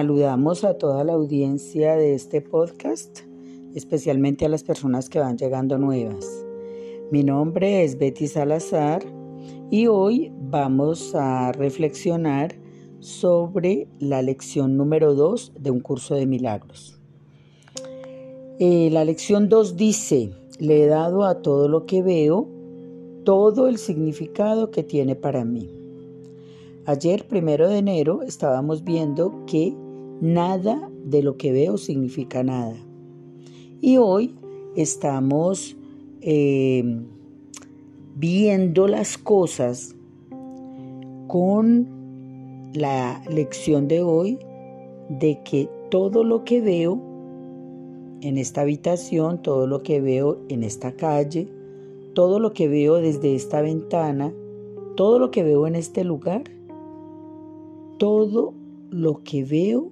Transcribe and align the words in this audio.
Saludamos 0.00 0.64
a 0.64 0.78
toda 0.78 1.04
la 1.04 1.12
audiencia 1.12 1.94
de 1.94 2.14
este 2.14 2.40
podcast, 2.40 3.18
especialmente 3.74 4.46
a 4.46 4.48
las 4.48 4.64
personas 4.64 5.10
que 5.10 5.18
van 5.18 5.36
llegando 5.36 5.76
nuevas. 5.76 6.26
Mi 7.10 7.22
nombre 7.22 7.84
es 7.84 7.98
Betty 7.98 8.26
Salazar 8.26 9.04
y 9.70 9.88
hoy 9.88 10.32
vamos 10.40 11.14
a 11.14 11.52
reflexionar 11.52 12.54
sobre 13.00 13.88
la 13.98 14.22
lección 14.22 14.78
número 14.78 15.14
2 15.14 15.52
de 15.60 15.70
un 15.70 15.80
curso 15.80 16.14
de 16.14 16.24
milagros. 16.24 16.98
Eh, 18.58 18.88
la 18.90 19.04
lección 19.04 19.50
2 19.50 19.76
dice, 19.76 20.30
le 20.58 20.84
he 20.84 20.86
dado 20.86 21.24
a 21.24 21.42
todo 21.42 21.68
lo 21.68 21.84
que 21.84 22.00
veo 22.00 22.48
todo 23.24 23.68
el 23.68 23.76
significado 23.76 24.70
que 24.70 24.82
tiene 24.82 25.14
para 25.14 25.44
mí. 25.44 25.68
Ayer, 26.86 27.28
primero 27.28 27.68
de 27.68 27.76
enero, 27.76 28.22
estábamos 28.22 28.82
viendo 28.82 29.44
que 29.44 29.76
nada 30.20 30.90
de 31.04 31.22
lo 31.22 31.36
que 31.36 31.52
veo 31.52 31.78
significa 31.78 32.42
nada. 32.42 32.76
Y 33.80 33.96
hoy 33.96 34.34
estamos 34.76 35.76
eh, 36.20 36.84
viendo 38.16 38.86
las 38.86 39.16
cosas 39.16 39.96
con 41.26 41.88
la 42.74 43.22
lección 43.30 43.88
de 43.88 44.02
hoy 44.02 44.38
de 45.08 45.40
que 45.44 45.68
todo 45.90 46.22
lo 46.24 46.44
que 46.44 46.60
veo 46.60 47.00
en 48.20 48.36
esta 48.38 48.60
habitación, 48.60 49.42
todo 49.42 49.66
lo 49.66 49.82
que 49.82 50.00
veo 50.00 50.38
en 50.48 50.62
esta 50.62 50.92
calle, 50.92 51.48
todo 52.14 52.38
lo 52.38 52.52
que 52.52 52.68
veo 52.68 52.96
desde 52.96 53.34
esta 53.34 53.62
ventana, 53.62 54.32
todo 54.96 55.18
lo 55.18 55.30
que 55.30 55.42
veo 55.42 55.66
en 55.66 55.74
este 55.74 56.04
lugar, 56.04 56.44
todo 57.98 58.52
lo 58.90 59.22
que 59.22 59.44
veo, 59.44 59.90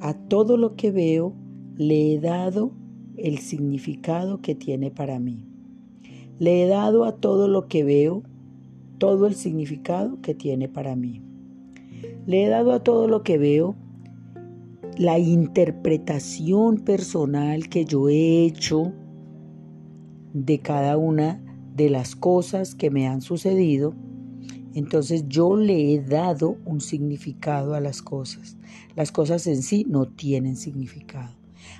a 0.00 0.14
todo 0.14 0.56
lo 0.56 0.76
que 0.76 0.90
veo 0.90 1.34
le 1.76 2.14
he 2.14 2.20
dado 2.20 2.72
el 3.16 3.38
significado 3.38 4.40
que 4.40 4.54
tiene 4.54 4.90
para 4.90 5.18
mí. 5.18 5.46
Le 6.38 6.62
he 6.62 6.66
dado 6.68 7.04
a 7.04 7.16
todo 7.16 7.48
lo 7.48 7.66
que 7.66 7.84
veo 7.84 8.22
todo 8.98 9.26
el 9.26 9.34
significado 9.34 10.20
que 10.20 10.34
tiene 10.34 10.68
para 10.68 10.96
mí. 10.96 11.22
Le 12.26 12.44
he 12.44 12.48
dado 12.48 12.72
a 12.72 12.82
todo 12.82 13.08
lo 13.08 13.22
que 13.22 13.38
veo 13.38 13.76
la 14.98 15.18
interpretación 15.18 16.78
personal 16.78 17.68
que 17.68 17.84
yo 17.84 18.08
he 18.08 18.44
hecho 18.44 18.92
de 20.32 20.58
cada 20.60 20.96
una 20.96 21.42
de 21.74 21.90
las 21.90 22.16
cosas 22.16 22.74
que 22.74 22.90
me 22.90 23.06
han 23.06 23.20
sucedido 23.20 23.94
entonces 24.76 25.24
yo 25.26 25.56
le 25.56 25.94
he 25.94 26.02
dado 26.02 26.58
un 26.66 26.82
significado 26.82 27.72
a 27.72 27.80
las 27.80 28.02
cosas. 28.02 28.58
Las 28.94 29.10
cosas 29.10 29.46
en 29.46 29.62
sí 29.62 29.86
no 29.88 30.04
tienen 30.06 30.54
significado. 30.54 31.34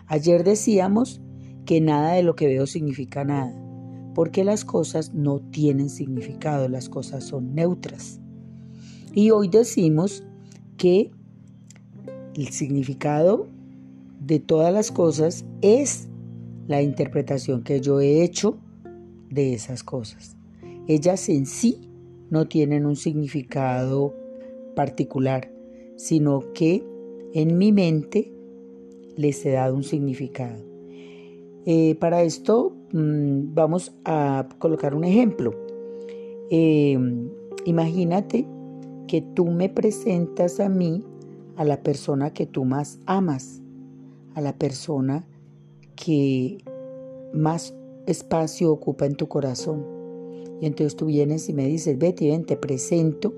Ayer 0.06 0.44
decíamos 0.44 1.20
que 1.67 1.83
nada 1.83 2.12
de 2.12 2.22
lo 2.22 2.36
que 2.36 2.47
veo 2.47 2.67
significa 2.67 3.22
nada, 3.22 3.55
porque 4.14 4.44
las 4.44 4.64
cosas 4.64 5.12
no 5.12 5.41
tienen 5.41 5.91
significado, 5.91 6.70
las 6.70 6.89
cosas 6.89 7.22
son 7.24 7.55
neutras. 7.55 8.19
Y 9.12 9.30
hoy 9.30 9.48
decimos 9.48 10.24
que 10.78 11.11
el 12.34 12.48
significado 12.48 13.47
de 14.20 14.41
todas 14.41 14.72
las 14.72 14.91
cosas 14.91 15.44
es 15.61 16.08
la 16.67 16.80
interpretación 16.80 17.63
que 17.63 17.83
yo 17.83 18.01
he 18.01 18.24
hecho 18.24 18.57
de 19.28 19.52
esas 19.52 19.84
cosas. 19.84 20.34
Ellas 20.89 21.28
en 21.28 21.45
sí 21.45 21.86
no 22.31 22.47
tienen 22.48 22.87
un 22.87 22.97
significado 22.97 24.14
particular, 24.75 25.51
sino 25.97 26.53
que 26.53 26.85
en 27.33 27.59
mi 27.59 27.73
mente 27.73 28.33
les 29.17 29.45
he 29.45 29.53
dado 29.53 29.75
un 29.75 29.83
significado. 29.83 30.63
Eh, 31.64 31.97
para 31.97 32.23
esto 32.23 32.77
mm, 32.92 33.55
vamos 33.55 33.92
a 34.05 34.48
colocar 34.59 34.95
un 34.95 35.05
ejemplo. 35.05 35.53
Em, 36.51 37.29
imagínate 37.64 38.47
que 39.08 39.20
tú 39.20 39.47
me 39.47 39.69
presentas 39.69 40.61
a 40.61 40.69
mí 40.69 41.03
a 41.57 41.64
la 41.64 41.83
persona 41.83 42.33
que 42.33 42.47
tú 42.47 42.64
más 42.64 43.01
amas, 43.07 43.63
a 44.35 44.41
la 44.41 44.57
persona 44.57 45.27
que 45.97 46.58
más 47.33 47.75
espacio 48.07 48.70
ocupa 48.70 49.07
en 49.07 49.17
tu 49.17 49.27
corazón. 49.27 49.95
Y 50.61 50.67
entonces 50.67 50.96
tú 50.96 51.06
vienes 51.06 51.48
y 51.48 51.52
me 51.52 51.67
dices, 51.67 51.98
Betty, 51.98 52.30
ven, 52.30 52.44
te 52.44 52.56
presento 52.56 53.34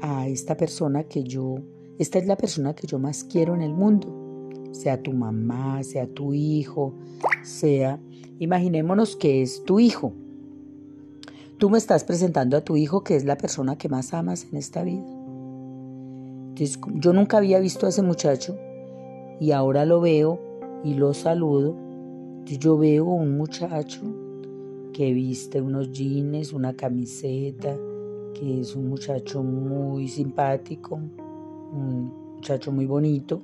a 0.00 0.28
esta 0.28 0.56
persona 0.56 1.04
que 1.04 1.24
yo, 1.24 1.56
esta 1.98 2.18
es 2.18 2.26
la 2.26 2.36
persona 2.36 2.74
que 2.74 2.86
yo 2.86 2.98
más 2.98 3.24
quiero 3.24 3.54
en 3.54 3.62
el 3.62 3.74
mundo. 3.74 4.08
Sea 4.72 5.02
tu 5.02 5.12
mamá, 5.12 5.82
sea 5.82 6.06
tu 6.06 6.34
hijo, 6.34 6.94
sea, 7.42 8.00
imaginémonos 8.38 9.16
que 9.16 9.42
es 9.42 9.64
tu 9.64 9.80
hijo. 9.80 10.12
Tú 11.58 11.70
me 11.70 11.78
estás 11.78 12.04
presentando 12.04 12.56
a 12.56 12.60
tu 12.60 12.76
hijo 12.76 13.04
que 13.04 13.16
es 13.16 13.24
la 13.24 13.36
persona 13.36 13.76
que 13.76 13.88
más 13.88 14.12
amas 14.12 14.46
en 14.50 14.56
esta 14.58 14.82
vida. 14.82 15.06
Entonces, 16.50 16.78
yo 16.94 17.12
nunca 17.12 17.38
había 17.38 17.58
visto 17.58 17.86
a 17.86 17.88
ese 17.88 18.02
muchacho 18.02 18.56
y 19.40 19.52
ahora 19.52 19.84
lo 19.84 20.00
veo 20.00 20.40
y 20.84 20.94
lo 20.94 21.14
saludo. 21.14 21.76
Yo 22.44 22.76
veo 22.76 23.06
un 23.06 23.36
muchacho 23.36 24.02
que 24.94 25.12
viste 25.12 25.60
unos 25.60 25.90
jeans, 25.92 26.54
una 26.54 26.72
camiseta, 26.72 27.76
que 28.32 28.60
es 28.60 28.74
un 28.74 28.88
muchacho 28.88 29.42
muy 29.42 30.08
simpático, 30.08 30.94
un 30.94 32.36
muchacho 32.36 32.72
muy 32.72 32.86
bonito. 32.86 33.42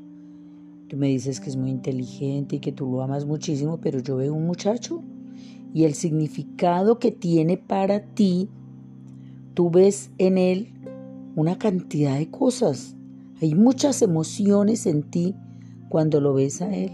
Tú 0.89 0.97
me 0.97 1.09
dices 1.09 1.41
que 1.41 1.51
es 1.51 1.57
muy 1.57 1.71
inteligente 1.71 2.57
y 2.57 2.61
que 2.61 2.73
tú 2.73 2.91
lo 2.91 3.03
amas 3.03 3.27
muchísimo, 3.27 3.79
pero 3.81 3.99
yo 3.99 4.17
veo 4.17 4.33
un 4.33 4.47
muchacho 4.47 5.03
y 5.75 5.85
el 5.85 5.95
significado 5.95 6.99
que 6.99 7.11
tiene 7.11 7.57
para 7.57 8.01
ti, 8.01 8.49
tú 9.55 9.71
ves 9.71 10.11
en 10.19 10.39
él 10.39 10.73
una 11.37 11.59
cantidad 11.59 12.17
de 12.17 12.31
cosas. 12.31 12.97
Hay 13.43 13.55
muchas 13.55 14.03
emociones 14.03 14.87
en 14.87 15.03
ti 15.03 15.35
cuando 15.89 16.21
lo 16.21 16.33
ves 16.33 16.63
a 16.63 16.75
él. 16.75 16.93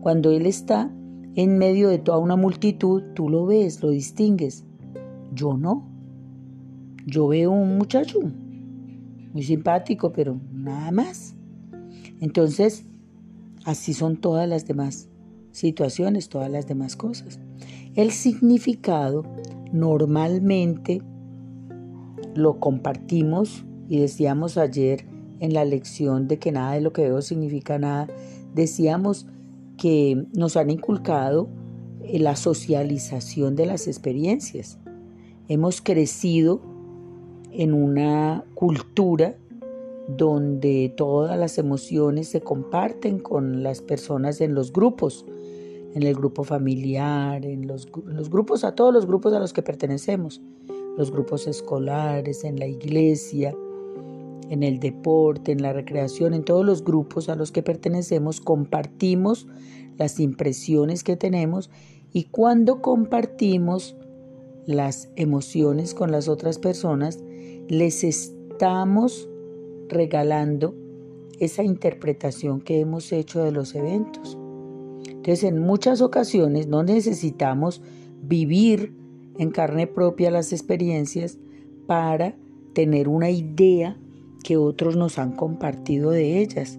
Cuando 0.00 0.30
él 0.30 0.46
está 0.46 0.90
en 1.34 1.58
medio 1.58 1.88
de 1.88 1.98
toda 1.98 2.18
una 2.18 2.36
multitud, 2.36 3.02
tú 3.14 3.28
lo 3.28 3.46
ves, 3.46 3.82
lo 3.82 3.90
distingues. 3.90 4.64
Yo 5.34 5.56
no. 5.56 5.88
Yo 7.06 7.28
veo 7.28 7.50
un 7.50 7.78
muchacho 7.78 8.20
muy 9.32 9.42
simpático, 9.42 10.12
pero 10.12 10.38
nada 10.52 10.90
más. 10.90 11.34
Entonces, 12.20 12.84
así 13.64 13.94
son 13.94 14.16
todas 14.16 14.48
las 14.48 14.66
demás 14.66 15.08
situaciones, 15.52 16.28
todas 16.28 16.50
las 16.50 16.66
demás 16.66 16.96
cosas. 16.96 17.40
El 17.94 18.10
significado 18.10 19.24
normalmente 19.72 21.02
lo 22.34 22.60
compartimos 22.60 23.64
y 23.88 23.98
decíamos 23.98 24.56
ayer 24.56 25.06
en 25.40 25.52
la 25.54 25.64
lección 25.64 26.28
de 26.28 26.38
que 26.38 26.52
nada 26.52 26.74
de 26.74 26.80
lo 26.80 26.92
que 26.92 27.02
veo 27.02 27.20
significa 27.20 27.78
nada, 27.78 28.06
decíamos 28.54 29.26
que 29.76 30.26
nos 30.34 30.56
han 30.56 30.70
inculcado 30.70 31.48
eh, 32.02 32.18
la 32.18 32.36
socialización 32.36 33.56
de 33.56 33.66
las 33.66 33.86
experiencias. 33.86 34.78
Hemos 35.48 35.80
crecido 35.80 36.60
en 37.50 37.74
una 37.74 38.44
cultura 38.54 39.36
donde 40.08 40.92
todas 40.96 41.38
las 41.38 41.58
emociones 41.58 42.28
se 42.28 42.40
comparten 42.40 43.18
con 43.18 43.62
las 43.62 43.82
personas 43.82 44.40
en 44.40 44.54
los 44.54 44.72
grupos, 44.72 45.24
en 45.94 46.02
el 46.02 46.14
grupo 46.14 46.44
familiar, 46.44 47.44
en 47.44 47.66
los, 47.66 47.88
en 48.06 48.16
los, 48.16 48.30
grupos, 48.30 48.64
a 48.64 48.74
todos 48.74 48.92
los 48.92 49.06
grupos 49.06 49.32
a 49.34 49.38
los 49.38 49.52
que 49.52 49.62
pertenecemos, 49.62 50.40
los 50.96 51.10
grupos 51.10 51.46
escolares, 51.46 52.44
en 52.44 52.58
la 52.58 52.66
iglesia, 52.66 53.54
en 54.50 54.62
el 54.62 54.80
deporte, 54.80 55.52
en 55.52 55.62
la 55.62 55.72
recreación, 55.72 56.34
en 56.34 56.44
todos 56.44 56.64
los 56.64 56.84
grupos 56.84 57.28
a 57.28 57.36
los 57.36 57.52
que 57.52 57.62
pertenecemos, 57.62 58.40
compartimos 58.40 59.46
las 59.98 60.20
impresiones 60.20 61.04
que 61.04 61.16
tenemos 61.16 61.70
y 62.12 62.24
cuando 62.24 62.82
compartimos 62.82 63.96
las 64.66 65.10
emociones 65.16 65.94
con 65.94 66.12
las 66.12 66.28
otras 66.28 66.58
personas, 66.58 67.18
les 67.68 68.04
estamos 68.04 69.28
regalando 69.88 70.74
esa 71.40 71.62
interpretación 71.64 72.60
que 72.60 72.80
hemos 72.80 73.12
hecho 73.12 73.42
de 73.42 73.52
los 73.52 73.74
eventos. 73.74 74.38
Entonces, 75.08 75.44
en 75.44 75.60
muchas 75.60 76.00
ocasiones 76.00 76.66
no 76.66 76.82
necesitamos 76.82 77.82
vivir 78.22 78.94
en 79.38 79.50
carne 79.50 79.86
propia 79.86 80.30
las 80.30 80.52
experiencias 80.52 81.38
para 81.86 82.36
tener 82.74 83.08
una 83.08 83.30
idea 83.30 83.98
que 84.42 84.56
otros 84.56 84.96
nos 84.96 85.18
han 85.18 85.32
compartido 85.32 86.10
de 86.10 86.38
ellas 86.38 86.78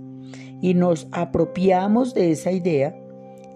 y 0.61 0.73
nos 0.73 1.07
apropiamos 1.11 2.13
de 2.13 2.31
esa 2.31 2.51
idea 2.51 2.95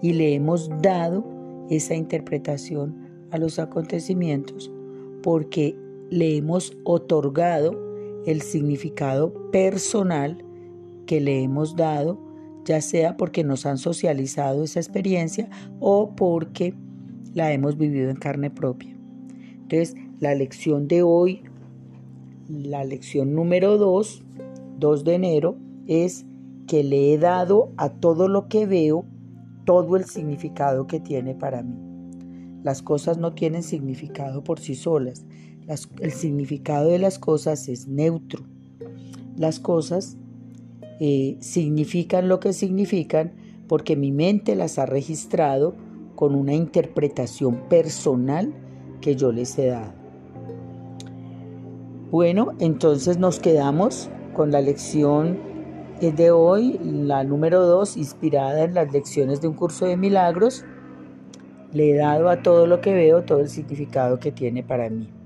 y 0.02 0.12
le 0.12 0.34
hemos 0.34 0.70
dado 0.82 1.24
esa 1.70 1.94
interpretación 1.94 2.96
a 3.30 3.38
los 3.38 3.58
acontecimientos 3.58 4.70
porque 5.22 5.76
le 6.10 6.36
hemos 6.36 6.76
otorgado 6.84 7.78
el 8.26 8.42
significado 8.42 9.32
personal 9.50 10.44
que 11.06 11.20
le 11.20 11.42
hemos 11.42 11.76
dado, 11.76 12.18
ya 12.64 12.80
sea 12.80 13.16
porque 13.16 13.44
nos 13.44 13.66
han 13.66 13.78
socializado 13.78 14.64
esa 14.64 14.80
experiencia 14.80 15.48
o 15.80 16.14
porque 16.14 16.74
la 17.34 17.52
hemos 17.52 17.76
vivido 17.76 18.10
en 18.10 18.16
carne 18.16 18.50
propia. 18.50 18.94
Entonces, 19.62 19.94
la 20.20 20.34
lección 20.34 20.88
de 20.88 21.02
hoy, 21.02 21.42
la 22.48 22.84
lección 22.84 23.34
número 23.34 23.78
2, 23.78 24.24
2 24.78 25.04
de 25.04 25.14
enero, 25.14 25.56
es 25.86 26.24
que 26.66 26.84
le 26.84 27.12
he 27.12 27.18
dado 27.18 27.72
a 27.76 27.90
todo 27.90 28.28
lo 28.28 28.48
que 28.48 28.66
veo 28.66 29.04
todo 29.64 29.96
el 29.96 30.04
significado 30.04 30.86
que 30.86 31.00
tiene 31.00 31.34
para 31.34 31.62
mí. 31.62 31.76
Las 32.62 32.82
cosas 32.82 33.18
no 33.18 33.34
tienen 33.34 33.62
significado 33.62 34.42
por 34.42 34.60
sí 34.60 34.74
solas. 34.74 35.26
el 36.00 36.12
significado 36.12 36.88
de 36.88 36.98
las 36.98 37.18
cosas 37.18 37.68
es 37.68 37.86
neutro. 37.86 38.44
Las 39.36 39.60
cosas 39.60 40.16
eh, 41.00 41.36
significan 41.40 42.28
lo 42.28 42.40
que 42.40 42.52
significan 42.52 43.32
porque 43.68 43.94
mi 43.96 44.10
mente 44.10 44.56
las 44.56 44.78
ha 44.78 44.86
registrado 44.86 45.76
con 46.14 46.34
una 46.34 46.54
interpretación 46.54 47.68
personal 47.68 48.52
que 49.00 49.14
yo 49.14 49.30
les 49.30 49.58
he 49.58 49.66
dado. 49.66 49.97
Bueno, 52.10 52.54
entonces 52.58 53.18
nos 53.18 53.38
quedamos 53.38 54.08
con 54.32 54.50
la 54.50 54.62
lección 54.62 55.38
de 56.00 56.30
hoy, 56.30 56.80
la 56.82 57.22
número 57.22 57.66
2, 57.66 57.98
inspirada 57.98 58.64
en 58.64 58.72
las 58.72 58.90
lecciones 58.90 59.42
de 59.42 59.48
un 59.48 59.54
curso 59.54 59.84
de 59.84 59.98
milagros. 59.98 60.64
Le 61.74 61.90
he 61.90 61.96
dado 61.98 62.30
a 62.30 62.40
todo 62.40 62.66
lo 62.66 62.80
que 62.80 62.94
veo 62.94 63.24
todo 63.24 63.40
el 63.40 63.50
significado 63.50 64.18
que 64.18 64.32
tiene 64.32 64.62
para 64.62 64.88
mí. 64.88 65.17